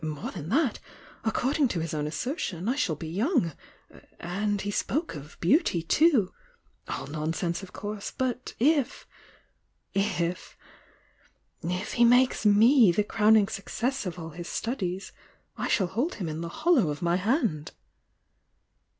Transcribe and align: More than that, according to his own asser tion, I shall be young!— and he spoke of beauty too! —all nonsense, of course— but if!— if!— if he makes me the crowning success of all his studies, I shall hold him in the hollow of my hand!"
More 0.03 0.31
than 0.31 0.49
that, 0.49 0.79
according 1.23 1.67
to 1.67 1.79
his 1.79 1.93
own 1.93 2.07
asser 2.07 2.35
tion, 2.35 2.67
I 2.67 2.75
shall 2.75 2.95
be 2.95 3.07
young!— 3.07 3.51
and 4.19 4.59
he 4.59 4.71
spoke 4.71 5.13
of 5.13 5.37
beauty 5.39 5.83
too! 5.83 6.33
—all 6.87 7.05
nonsense, 7.05 7.61
of 7.61 7.71
course— 7.71 8.09
but 8.09 8.55
if!— 8.57 9.05
if!— 10.19 10.57
if 11.61 11.93
he 11.93 12.03
makes 12.03 12.47
me 12.47 12.91
the 12.91 13.03
crowning 13.03 13.47
success 13.47 14.07
of 14.07 14.17
all 14.17 14.31
his 14.31 14.47
studies, 14.49 15.11
I 15.55 15.67
shall 15.67 15.85
hold 15.85 16.15
him 16.15 16.27
in 16.27 16.41
the 16.41 16.49
hollow 16.49 16.89
of 16.89 17.03
my 17.03 17.17
hand!" 17.17 17.73